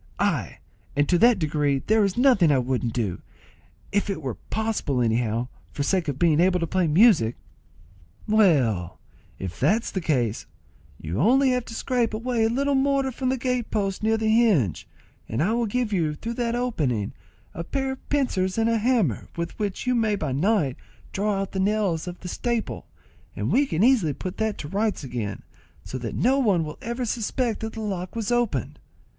Ay, 0.17 0.57
and 0.95 1.07
to 1.07 1.19
that 1.19 1.37
degree 1.37 1.77
that 1.77 1.85
there 1.85 2.03
is 2.03 2.17
nothing 2.17 2.51
I 2.51 2.57
wouldn't 2.57 2.91
do, 2.93 3.21
if 3.91 4.09
it 4.09 4.19
were 4.19 4.33
possible 4.33 4.99
anyhow, 4.99 5.47
for 5.71 5.83
sake 5.83 6.07
of 6.07 6.17
being 6.17 6.39
able 6.39 6.59
to 6.59 6.65
play 6.65 6.87
music." 6.87 7.35
"Well, 8.27 8.97
if 9.37 9.59
that's 9.59 9.91
the 9.91 10.01
case, 10.01 10.47
you 10.99 11.17
have 11.17 11.27
only 11.27 11.61
to 11.61 11.73
scrape 11.75 12.15
away 12.15 12.45
a 12.45 12.49
little 12.49 12.73
mortar 12.73 13.11
from 13.11 13.29
the 13.29 13.37
gate 13.37 13.69
post 13.69 14.01
near 14.01 14.17
the 14.17 14.27
hinge, 14.27 14.87
and 15.29 15.39
I 15.43 15.53
will 15.53 15.67
give 15.67 15.93
you, 15.93 16.15
through 16.15 16.33
that 16.33 16.55
opening, 16.55 17.13
a 17.53 17.63
pair 17.63 17.91
of 17.91 18.09
pincers 18.09 18.57
and 18.57 18.71
a 18.71 18.79
hammer, 18.79 19.27
with 19.37 19.59
which 19.59 19.85
you 19.85 19.93
may 19.93 20.15
by 20.15 20.31
night 20.31 20.77
draw 21.11 21.39
out 21.39 21.51
the 21.51 21.59
nails 21.59 22.07
of 22.07 22.21
the 22.21 22.27
staple, 22.27 22.87
and 23.35 23.51
we 23.51 23.67
can 23.67 23.83
easily 23.83 24.13
put 24.13 24.37
that 24.37 24.57
to 24.57 24.67
rights 24.67 25.03
again, 25.03 25.43
so 25.83 25.99
that 25.99 26.15
no 26.15 26.39
one 26.39 26.63
will 26.63 26.79
ever 26.81 27.05
suspect 27.05 27.59
that 27.59 27.73
the 27.73 27.81
lock 27.81 28.15
was 28.15 28.31
opened. 28.31 28.79